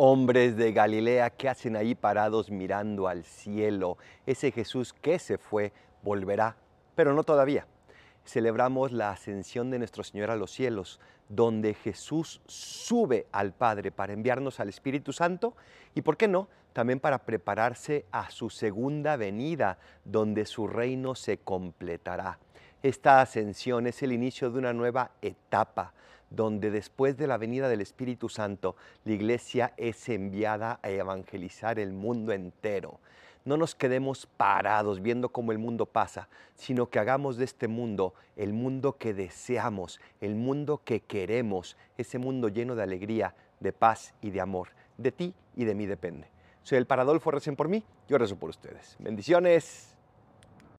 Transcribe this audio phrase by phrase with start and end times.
[0.00, 3.98] Hombres de Galilea, ¿qué hacen ahí parados mirando al cielo?
[4.26, 5.72] Ese Jesús que se fue
[6.04, 6.54] volverá,
[6.94, 7.66] pero no todavía.
[8.24, 14.12] Celebramos la ascensión de nuestro Señor a los cielos, donde Jesús sube al Padre para
[14.12, 15.56] enviarnos al Espíritu Santo
[15.96, 21.38] y, ¿por qué no?, también para prepararse a su segunda venida, donde su reino se
[21.38, 22.38] completará.
[22.82, 25.92] Esta ascensión es el inicio de una nueva etapa
[26.30, 31.92] donde después de la venida del Espíritu Santo, la iglesia es enviada a evangelizar el
[31.92, 33.00] mundo entero.
[33.44, 38.14] No nos quedemos parados viendo cómo el mundo pasa, sino que hagamos de este mundo
[38.36, 44.14] el mundo que deseamos, el mundo que queremos, ese mundo lleno de alegría, de paz
[44.20, 44.68] y de amor.
[44.98, 46.28] De ti y de mí depende.
[46.62, 48.96] Soy el Paradolfo, recen por mí, yo rezo por ustedes.
[48.98, 49.97] Bendiciones.